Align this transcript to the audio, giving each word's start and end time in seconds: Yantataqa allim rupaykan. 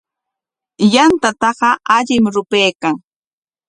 Yantataqa 0.93 1.69
allim 1.97 2.25
rupaykan. 2.35 2.95